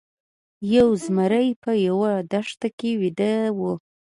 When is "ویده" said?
3.01-3.33